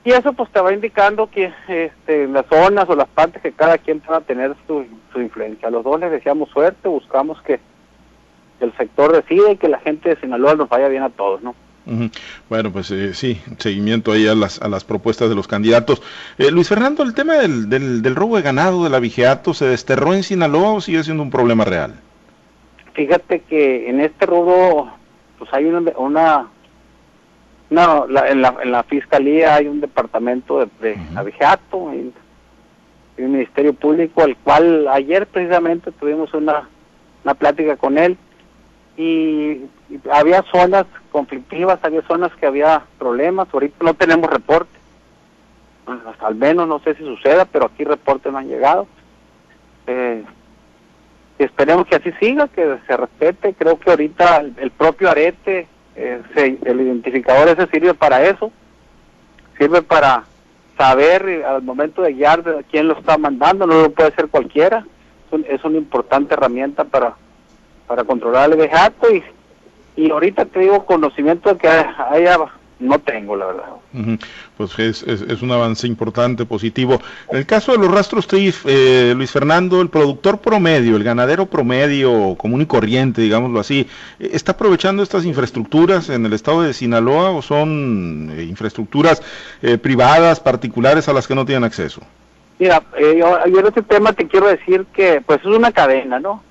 Y 0.03 0.13
eso 0.13 0.33
pues 0.33 0.51
te 0.51 0.61
va 0.61 0.73
indicando 0.73 1.31
que 1.31 1.53
este, 1.69 2.27
las 2.27 2.47
zonas 2.47 2.89
o 2.89 2.97
las 2.97 3.09
partes 3.09 3.43
que 3.43 3.53
cada 3.53 3.77
quien 3.77 4.01
va 4.11 4.17
a 4.17 4.23
tener 4.23 4.57
su, 4.67 4.87
su 5.13 5.21
influencia. 5.21 5.69
A 5.69 5.71
los 5.71 5.85
dos 5.85 6.01
les 6.01 6.11
deseamos 6.11 6.49
suerte, 6.49 6.89
buscamos 6.89 7.41
que 7.43 7.61
el 8.61 8.75
sector 8.79 9.13
decida 9.13 9.51
y 9.51 9.59
que 9.59 9.69
la 9.69 9.79
gente 9.81 10.09
de 10.09 10.21
Sinaloa 10.21 10.55
nos 10.55 10.71
vaya 10.71 10.89
bien 10.89 11.03
a 11.03 11.11
todos, 11.11 11.43
¿no? 11.43 11.55
Bueno, 12.49 12.73
pues 12.73 12.91
eh, 12.91 13.15
sí, 13.15 13.41
seguimiento 13.59 14.13
ahí 14.13 14.29
a 14.29 14.35
las, 14.35 14.63
a 14.63 14.69
las 14.69 14.85
propuestas 14.85 15.29
de 15.29 15.35
los 15.35 15.49
candidatos. 15.49 16.03
Eh, 16.39 16.51
Luis 16.51 16.69
Fernando, 16.69 17.03
¿el 17.03 17.15
tema 17.15 17.35
del, 17.35 17.69
del, 17.69 18.15
robo 18.15 18.37
de 18.37 18.43
ganado, 18.43 18.85
de 18.85 18.91
la 18.91 19.01
vigiato, 19.01 19.55
se 19.55 19.67
desterró 19.67 20.15
en 20.15 20.23
Sinaloa 20.23 20.73
o 20.73 20.81
sigue 20.81 21.03
siendo 21.03 21.23
un 21.23 21.31
problema 21.31 21.65
real? 21.65 21.95
Fíjate 22.95 23.41
que 23.41 23.89
en 23.89 24.01
este 24.01 24.27
robo, 24.27 24.91
pues 25.39 25.53
hay 25.53 25.65
una, 25.65 25.93
una 25.97 26.49
no, 27.71 28.07
en, 28.07 28.43
la, 28.43 28.57
en 28.63 28.73
la 28.73 28.83
fiscalía 28.85 29.57
hay 29.57 29.67
un 29.67 29.81
departamento 29.81 30.61
de, 30.61 30.69
de 30.81 30.99
abigeato 31.17 31.93
y, 31.95 32.13
un 33.19 33.33
ministerio 33.33 33.75
público, 33.75 34.23
al 34.23 34.35
cual 34.35 34.89
ayer 34.89 35.27
precisamente 35.27 35.93
tuvimos 35.93 36.33
una, 36.33 36.67
una 37.23 37.35
plática 37.35 37.77
con 37.77 37.99
él 37.99 38.17
y, 38.97 39.61
había 40.11 40.43
zonas 40.53 40.87
conflictivas, 41.11 41.79
había 41.83 42.03
zonas 42.03 42.33
que 42.37 42.47
había 42.47 42.83
problemas, 42.99 43.49
ahorita 43.53 43.85
no 43.85 43.95
tenemos 43.95 44.31
reporte, 44.31 44.71
al 46.21 46.35
menos 46.35 46.69
no 46.69 46.79
sé 46.81 46.95
si 46.95 47.05
suceda, 47.05 47.45
pero 47.45 47.67
aquí 47.67 47.85
reportes 47.85 48.33
no 48.33 48.39
han 48.39 48.49
llegado. 48.49 48.87
Eh, 49.87 50.25
esperemos 51.39 51.87
que 51.87 51.97
así 51.97 52.13
siga, 52.21 52.49
que 52.49 52.79
se 52.87 52.97
respete, 52.97 53.55
creo 53.55 53.79
que 53.79 53.91
ahorita 53.91 54.45
el 54.57 54.71
propio 54.71 55.11
arete 55.11 55.67
eh, 55.97 56.23
el 56.65 56.81
identificador 56.81 57.49
ese 57.49 57.67
sirve 57.67 57.95
para 57.95 58.25
eso, 58.25 58.53
sirve 59.59 59.83
para 59.83 60.25
saber 60.79 61.45
al 61.45 61.63
momento 61.63 62.03
de 62.03 62.15
guiar 62.15 62.43
de 62.43 62.65
quién 62.71 62.89
lo 62.89 62.99
está 62.99 63.19
mandando, 63.19 63.67
no 63.67 63.83
lo 63.83 63.91
puede 63.91 64.15
ser 64.15 64.29
cualquiera, 64.29 64.87
es, 65.47 65.65
una 65.65 65.77
importante 65.77 66.35
herramienta 66.35 66.85
para, 66.85 67.15
para 67.87 68.05
controlar 68.05 68.51
el 68.51 68.57
vejato 68.57 69.15
y, 69.15 69.23
y 69.97 70.11
ahorita 70.11 70.47
te 70.47 70.61
digo 70.61 70.85
conocimiento 70.87 71.53
de 71.53 71.59
que 71.59 71.69
haya 71.69 72.39
no 72.81 72.99
tengo, 72.99 73.37
la 73.37 73.47
verdad. 73.47 73.65
Pues 74.57 74.79
es, 74.79 75.03
es, 75.03 75.43
un 75.43 75.53
avance 75.53 75.87
importante, 75.87 76.47
positivo. 76.47 77.01
En 77.31 77.39
el 77.39 77.47
caso 77.47 77.73
de 77.73 77.79
los 77.79 77.91
rastros 77.91 78.27
TRIF, 78.27 78.65
eh, 78.67 79.13
Luis 79.15 79.31
Fernando, 79.31 79.83
el 79.83 79.91
productor 79.91 80.39
promedio, 80.39 80.97
el 80.97 81.05
ganadero 81.05 81.47
promedio 81.47 82.35
común 82.37 82.63
y 82.63 82.67
corriente, 82.67 83.21
digámoslo 83.21 83.61
así, 83.61 83.87
eh, 84.19 84.31
¿está 84.33 84.53
aprovechando 84.53 85.03
estas 85.03 85.25
infraestructuras 85.25 86.09
en 86.09 86.25
el 86.25 86.33
estado 86.33 86.63
de 86.63 86.73
Sinaloa 86.73 87.31
o 87.31 87.43
son 87.43 88.33
eh, 88.35 88.45
infraestructuras 88.45 89.23
privadas, 89.83 90.41
particulares 90.41 91.09
a 91.09 91.13
las 91.13 91.29
que 91.29 91.35
no 91.35 91.45
tienen 91.45 91.65
acceso? 91.65 92.01
Mira, 92.59 92.83
yo, 92.99 93.47
yo 93.47 93.61
en 93.61 93.67
este 93.67 93.83
tema 93.83 94.13
te 94.13 94.27
quiero 94.27 94.47
decir 94.49 94.87
que 94.93 95.23
pues 95.25 95.41
es 95.41 95.47
una 95.47 95.73
cadena, 95.73 96.19
¿no? 96.19 96.43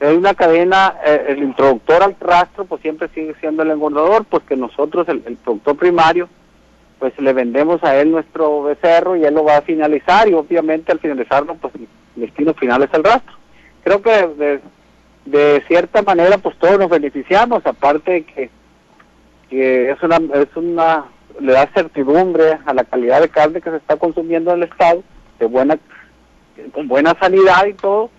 Hay 0.00 0.16
una 0.16 0.34
cadena, 0.34 0.94
eh, 1.04 1.26
el 1.28 1.42
introductor 1.42 2.02
al 2.02 2.16
rastro 2.20 2.64
pues 2.64 2.80
siempre 2.82 3.08
sigue 3.14 3.34
siendo 3.40 3.62
el 3.62 3.70
engordador, 3.70 4.24
pues 4.24 4.44
que 4.44 4.56
nosotros, 4.56 5.08
el, 5.08 5.20
productor 5.20 5.76
primario, 5.76 6.28
pues 6.98 7.18
le 7.18 7.32
vendemos 7.32 7.82
a 7.82 7.96
él 7.96 8.10
nuestro 8.10 8.62
becerro 8.62 9.16
y 9.16 9.24
él 9.24 9.34
lo 9.34 9.44
va 9.44 9.58
a 9.58 9.62
finalizar 9.62 10.28
y 10.28 10.34
obviamente 10.34 10.92
al 10.92 11.00
finalizarlo 11.00 11.54
pues 11.56 11.74
el 11.74 11.88
destino 12.16 12.54
final 12.54 12.82
es 12.82 12.94
el 12.94 13.04
rastro. 13.04 13.34
Creo 13.82 14.02
que 14.02 14.10
de, 14.10 14.60
de 15.24 15.62
cierta 15.66 16.02
manera 16.02 16.38
pues 16.38 16.56
todos 16.58 16.78
nos 16.78 16.90
beneficiamos, 16.90 17.66
aparte 17.66 18.12
de 18.12 18.24
que, 18.24 18.50
que 19.50 19.90
es 19.90 20.02
una, 20.02 20.16
es 20.34 20.56
una, 20.56 21.06
le 21.40 21.52
da 21.52 21.66
certidumbre 21.74 22.58
a 22.64 22.72
la 22.72 22.84
calidad 22.84 23.20
de 23.20 23.28
carne 23.28 23.60
que 23.60 23.70
se 23.70 23.76
está 23.76 23.96
consumiendo 23.96 24.52
en 24.52 24.62
el 24.62 24.68
estado, 24.68 25.02
de 25.40 25.46
buena, 25.46 25.76
con 26.72 26.86
buena 26.86 27.16
sanidad 27.18 27.66
y 27.66 27.74
todo, 27.74 28.10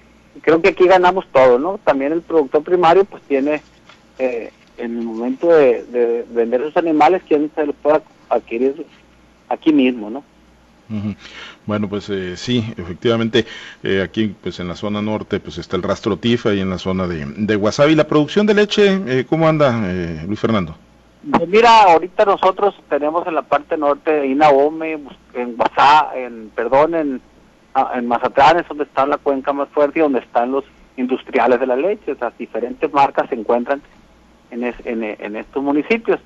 creo 0.42 0.62
que 0.62 0.70
aquí 0.70 0.88
ganamos 0.88 1.26
todo, 1.32 1.60
¿no? 1.60 1.80
También 1.84 2.14
el 2.14 2.22
productor 2.22 2.64
primario 2.64 3.06
pues 3.06 3.22
tiene 3.24 3.62
eh, 4.18 4.52
en 4.78 4.98
el 4.98 5.04
momento 5.04 5.48
de, 5.48 6.26
vender 6.30 6.64
sus 6.64 6.78
animales 6.78 7.22
quien 7.28 7.52
se 7.54 7.66
los 7.66 7.76
pueda 7.76 8.02
adquirir 8.30 8.86
aquí 9.50 9.74
mismo, 9.74 10.10
¿no? 10.10 10.24
Bueno, 11.68 11.88
pues 11.88 12.10
eh, 12.10 12.36
sí, 12.36 12.74
efectivamente, 12.76 13.46
eh, 13.84 14.02
aquí 14.02 14.36
pues 14.42 14.60
en 14.60 14.68
la 14.68 14.76
zona 14.76 15.04
norte 15.04 15.40
pues 15.40 15.60
está 15.60 15.76
el 15.76 15.84
rastro 15.84 16.18
TIFA 16.18 16.56
y 16.56 16.62
en 16.62 16.70
la 16.72 16.80
zona 16.80 17.06
de, 17.06 17.26
de 17.26 17.56
Wasabi. 17.56 17.94
¿La 17.94 18.08
producción 18.08 18.48
de 18.48 18.56
leche 18.56 19.00
eh, 19.06 19.26
cómo 19.30 19.48
anda, 19.48 19.72
Luis 20.26 20.40
Fernando? 20.40 20.76
Pues 21.32 21.48
mira, 21.48 21.84
ahorita 21.84 22.26
nosotros 22.26 22.74
tenemos 22.90 23.28
en 23.28 23.36
la 23.36 23.44
parte 23.44 23.78
norte 23.78 24.10
de 24.10 24.28
Inaome, 24.28 25.00
en 25.34 25.56
Wasabi, 25.58 26.22
en, 26.22 26.50
perdón, 26.56 26.96
en 26.96 27.22
en 27.94 28.08
Mazatlán 28.08 28.60
es 28.60 28.68
donde 28.68 28.84
está 28.84 29.06
la 29.06 29.18
cuenca 29.18 29.54
más 29.54 29.70
fuerte 29.70 30.00
y 30.00 30.02
donde 30.02 30.20
están 30.20 30.52
los 30.52 30.64
industriales 30.98 31.60
de 31.60 31.68
la 31.68 31.76
leche. 31.76 32.16
Las 32.20 32.38
diferentes 32.38 32.92
marcas 32.92 33.30
se 33.30 33.36
encuentran 33.36 33.82
en, 34.52 34.64
en, 34.64 35.36
estos 35.36 35.64
municipios. 35.64 36.20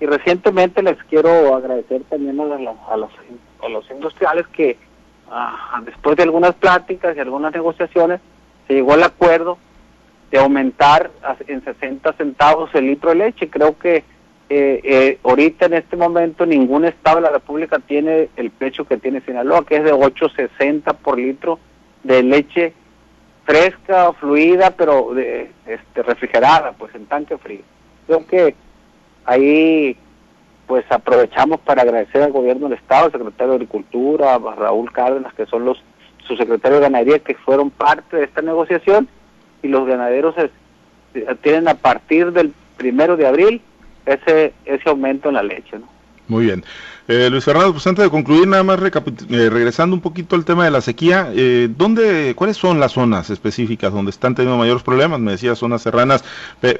Y 0.00 0.06
recientemente 0.06 0.82
les 0.82 1.02
quiero 1.04 1.54
agradecer 1.54 2.02
también 2.04 2.38
a, 2.40 2.44
a, 2.44 2.96
los, 2.96 3.10
a 3.62 3.68
los, 3.68 3.90
industriales 3.90 4.46
que 4.48 4.76
ah, 5.30 5.80
después 5.84 6.16
de 6.16 6.24
algunas 6.24 6.54
pláticas 6.54 7.16
y 7.16 7.20
algunas 7.20 7.52
negociaciones 7.52 8.20
se 8.66 8.74
llegó 8.74 8.92
al 8.92 9.02
acuerdo 9.02 9.58
de 10.30 10.38
aumentar 10.38 11.10
en 11.46 11.62
60 11.62 12.12
centavos 12.14 12.70
el 12.74 12.86
litro 12.86 13.10
de 13.10 13.16
leche. 13.16 13.48
Creo 13.48 13.78
que 13.78 14.04
eh, 14.50 14.80
eh, 14.84 15.18
ahorita 15.22 15.66
en 15.66 15.74
este 15.74 15.96
momento 15.96 16.44
ningún 16.44 16.84
estado 16.84 17.16
de 17.16 17.22
la 17.22 17.30
República 17.30 17.78
tiene 17.78 18.28
el 18.36 18.50
precio 18.50 18.84
que 18.84 18.98
tiene 18.98 19.22
Sinaloa, 19.22 19.64
que 19.64 19.76
es 19.76 19.84
de 19.84 19.92
8.60 19.92 20.94
por 20.96 21.18
litro 21.18 21.58
de 22.02 22.22
leche 22.22 22.74
fresca 23.44 24.12
fluida, 24.14 24.70
pero 24.70 25.14
de, 25.14 25.50
este, 25.66 26.02
refrigerada, 26.02 26.72
pues 26.72 26.94
en 26.94 27.06
tanque 27.06 27.38
frío. 27.38 27.62
Creo 28.06 28.26
que 28.26 28.54
ahí 29.24 29.96
pues 30.66 30.84
aprovechamos 30.90 31.60
para 31.60 31.82
agradecer 31.82 32.22
al 32.22 32.32
gobierno 32.32 32.68
del 32.68 32.78
estado, 32.78 33.06
al 33.06 33.12
secretario 33.12 33.50
de 33.50 33.56
Agricultura, 33.56 34.34
a 34.34 34.38
Raúl 34.38 34.92
Cárdenas, 34.92 35.34
que 35.34 35.46
son 35.46 35.64
los 35.64 35.82
subsecretarios 36.26 36.80
de 36.80 36.86
ganadería 36.86 37.18
que 37.18 37.34
fueron 37.34 37.70
parte 37.70 38.16
de 38.16 38.24
esta 38.24 38.40
negociación 38.40 39.08
y 39.62 39.68
los 39.68 39.86
ganaderos 39.86 40.34
tienen 41.42 41.68
a 41.68 41.74
partir 41.74 42.32
del 42.32 42.52
primero 42.76 43.16
de 43.16 43.26
abril 43.26 43.62
ese, 44.06 44.54
ese 44.64 44.88
aumento 44.88 45.28
en 45.28 45.34
la 45.34 45.42
leche. 45.42 45.78
¿no? 45.78 45.88
Muy 46.28 46.46
bien. 46.46 46.64
Eh, 47.06 47.28
Luis 47.30 47.44
Fernando, 47.44 47.72
pues 47.72 47.86
antes 47.86 48.02
de 48.02 48.10
concluir, 48.10 48.48
nada 48.48 48.62
más 48.62 48.78
eh, 48.80 49.50
regresando 49.50 49.94
un 49.94 50.00
poquito 50.00 50.36
al 50.36 50.46
tema 50.46 50.64
de 50.64 50.70
la 50.70 50.80
sequía, 50.80 51.28
eh, 51.34 51.68
¿dónde, 51.70 52.32
¿cuáles 52.34 52.56
son 52.56 52.80
las 52.80 52.92
zonas 52.92 53.28
específicas 53.28 53.92
donde 53.92 54.10
están 54.10 54.34
teniendo 54.34 54.56
mayores 54.56 54.82
problemas? 54.82 55.20
Me 55.20 55.32
decía 55.32 55.54
zonas 55.54 55.82
serranas, 55.82 56.24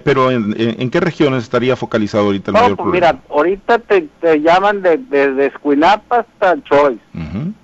pero 0.02 0.30
¿en, 0.30 0.54
en, 0.56 0.88
qué 0.88 0.98
regiones 1.00 1.42
estaría 1.42 1.76
focalizado 1.76 2.24
ahorita 2.24 2.52
el 2.52 2.54
mayor 2.54 2.68
pues 2.68 2.84
problema? 2.84 3.12
Mira, 3.12 3.22
ahorita 3.28 3.78
te, 3.80 4.08
llaman 4.40 4.80
de, 4.80 4.96
de, 4.96 5.46
Escuinapa 5.46 6.20
hasta 6.20 6.62
Choice, 6.62 7.02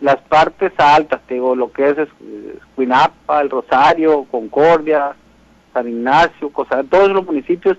las 0.03 0.19
partes 0.29 0.73
altas, 0.77 1.23
te 1.27 1.35
digo, 1.35 1.57
lo 1.57 1.73
que 1.73 1.89
es 1.89 1.97
Escuinapa, 2.59 3.41
El 3.41 3.49
Rosario, 3.49 4.27
Concordia, 4.31 5.13
San 5.73 5.89
Ignacio, 5.89 6.51
Cosa, 6.51 6.85
todos 6.85 7.09
los 7.11 7.25
municipios 7.25 7.79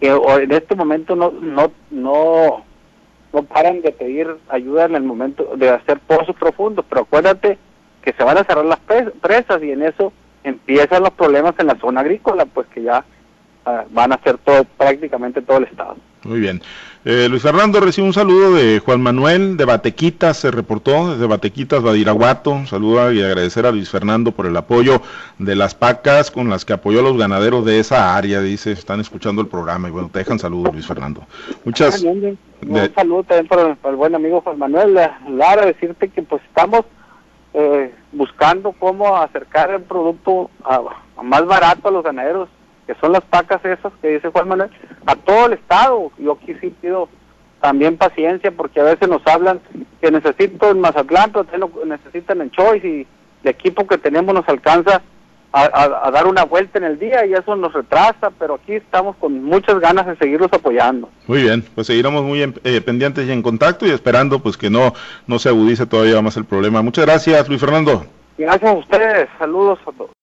que 0.00 0.08
en 0.08 0.52
este 0.52 0.74
momento 0.74 1.16
no, 1.16 1.30
no, 1.30 1.72
no, 1.90 2.64
no 3.32 3.42
paran 3.42 3.82
de 3.82 3.92
pedir 3.92 4.28
ayuda 4.48 4.84
en 4.84 4.94
el 4.94 5.02
momento 5.02 5.56
de 5.56 5.70
hacer 5.70 5.98
pozos 6.00 6.36
profundos, 6.36 6.84
pero 6.88 7.02
acuérdate 7.02 7.58
que 8.02 8.12
se 8.12 8.24
van 8.24 8.38
a 8.38 8.44
cerrar 8.44 8.64
las 8.64 8.80
presas 8.80 9.62
y 9.62 9.72
en 9.72 9.82
eso 9.82 10.12
empiezan 10.44 11.02
los 11.02 11.12
problemas 11.12 11.54
en 11.58 11.66
la 11.66 11.78
zona 11.78 12.00
agrícola, 12.00 12.46
pues 12.46 12.66
que 12.68 12.82
ya 12.82 13.04
ah, 13.64 13.84
van 13.90 14.12
a 14.12 14.22
ser 14.22 14.38
todo, 14.38 14.64
prácticamente 14.64 15.42
todo 15.42 15.58
el 15.58 15.64
estado. 15.64 15.96
Muy 16.24 16.40
bien. 16.40 16.60
Eh, 17.04 17.28
Luis 17.30 17.42
Fernando 17.42 17.80
recibe 17.80 18.06
un 18.06 18.12
saludo 18.12 18.54
de 18.54 18.80
Juan 18.80 19.00
Manuel 19.00 19.56
de 19.56 19.64
Batequitas, 19.64 20.36
se 20.36 20.50
reportó 20.50 21.12
desde 21.12 21.26
Batequitas, 21.26 21.82
Badiraguato. 21.82 22.66
Saluda 22.66 23.12
y 23.14 23.22
agradecer 23.22 23.66
a 23.66 23.70
Luis 23.70 23.88
Fernando 23.88 24.32
por 24.32 24.46
el 24.46 24.56
apoyo 24.56 25.00
de 25.38 25.54
las 25.54 25.74
pacas 25.74 26.30
con 26.30 26.50
las 26.50 26.64
que 26.64 26.72
apoyó 26.72 27.00
a 27.00 27.02
los 27.02 27.16
ganaderos 27.16 27.64
de 27.64 27.78
esa 27.78 28.16
área. 28.16 28.40
Dice, 28.40 28.72
están 28.72 29.00
escuchando 29.00 29.40
el 29.40 29.48
programa 29.48 29.88
y 29.88 29.92
bueno, 29.92 30.10
te 30.12 30.18
dejan 30.18 30.38
saludos, 30.38 30.72
Luis 30.72 30.86
Fernando. 30.86 31.22
Muchas. 31.64 32.02
Un 32.02 32.38
saludo 32.94 33.22
también 33.22 33.46
para, 33.46 33.76
el 33.90 33.96
buen 33.96 34.14
amigo 34.14 34.40
Juan 34.40 34.58
Manuel. 34.58 34.94
Lara, 34.94 35.66
decirte 35.66 36.08
que 36.08 36.22
pues 36.22 36.42
estamos 36.44 36.84
eh, 37.54 37.94
buscando 38.12 38.72
cómo 38.72 39.16
acercar 39.16 39.70
el 39.70 39.82
producto 39.82 40.50
a 40.64 40.82
más 41.22 41.46
barato 41.46 41.88
a 41.88 41.92
los 41.92 42.02
ganaderos 42.02 42.48
que 42.88 42.94
son 43.02 43.12
las 43.12 43.22
pacas 43.22 43.62
esas 43.66 43.92
que 44.00 44.08
dice 44.08 44.30
Juan 44.30 44.48
Manuel, 44.48 44.70
a 45.04 45.14
todo 45.14 45.46
el 45.46 45.52
estado. 45.52 46.10
Yo 46.16 46.32
aquí 46.32 46.54
sí 46.58 46.74
pido 46.80 47.10
también 47.60 47.98
paciencia 47.98 48.50
porque 48.50 48.80
a 48.80 48.84
veces 48.84 49.06
nos 49.06 49.20
hablan 49.26 49.60
que 50.00 50.10
necesito 50.10 50.70
en 50.70 50.80
Mazatlán, 50.80 51.30
pero 51.30 51.70
necesitan 51.84 52.40
en 52.40 52.50
Choice 52.50 52.88
y 52.88 53.06
el 53.44 53.50
equipo 53.50 53.86
que 53.86 53.98
tenemos 53.98 54.34
nos 54.34 54.48
alcanza 54.48 55.02
a, 55.52 56.10
dar 56.10 56.26
una 56.26 56.44
vuelta 56.44 56.78
en 56.78 56.84
el 56.84 56.98
día 56.98 57.26
y 57.26 57.34
eso 57.34 57.56
nos 57.56 57.74
retrasa, 57.74 58.30
pero 58.38 58.54
aquí 58.54 58.74
estamos 58.74 59.16
con 59.16 59.44
muchas 59.44 59.80
ganas 59.80 60.06
de 60.06 60.16
seguirlos 60.16 60.50
apoyando. 60.50 61.10
Muy 61.26 61.42
bien, 61.42 61.62
pues 61.74 61.88
seguiremos 61.88 62.22
muy 62.24 62.40
eh, 62.42 62.80
pendientes 62.80 63.28
y 63.28 63.32
en 63.32 63.42
contacto 63.42 63.86
y 63.86 63.90
esperando 63.90 64.38
pues 64.38 64.56
que 64.56 64.70
no, 64.70 64.94
no 65.26 65.38
se 65.38 65.50
agudice 65.50 65.84
todavía 65.84 66.22
más 66.22 66.38
el 66.38 66.46
problema. 66.46 66.80
Muchas 66.80 67.04
gracias, 67.04 67.48
Luis 67.48 67.60
Fernando. 67.60 68.06
Gracias 68.38 68.70
a 68.70 68.74
ustedes, 68.74 69.28
saludos 69.38 69.78
a 69.86 69.92
todos. 69.92 70.17